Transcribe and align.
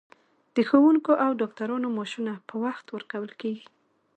د 0.55 0.57
ښوونکو 0.69 1.11
او 1.23 1.31
ډاکټرانو 1.41 1.87
معاشونه 1.95 2.33
په 2.49 2.55
وخت 2.65 2.85
ورکول 2.95 3.31
کیږي. 3.41 3.65